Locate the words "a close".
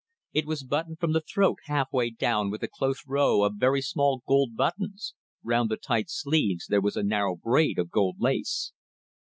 2.63-3.03